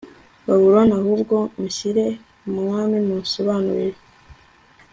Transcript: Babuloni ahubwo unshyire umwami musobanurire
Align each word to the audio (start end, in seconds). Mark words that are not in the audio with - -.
Babuloni 0.45 0.93
ahubwo 1.01 1.35
unshyire 1.61 2.05
umwami 2.47 2.97
musobanurire 3.07 3.99